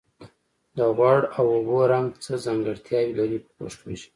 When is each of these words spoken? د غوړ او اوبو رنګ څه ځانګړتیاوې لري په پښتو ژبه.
د 0.77 0.79
غوړ 0.97 1.19
او 1.37 1.45
اوبو 1.55 1.79
رنګ 1.91 2.09
څه 2.23 2.33
ځانګړتیاوې 2.45 3.11
لري 3.19 3.37
په 3.43 3.49
پښتو 3.57 3.85
ژبه. 3.99 4.09